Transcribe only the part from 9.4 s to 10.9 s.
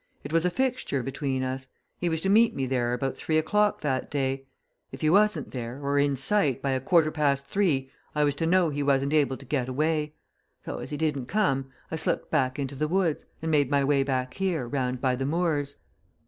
get away. So as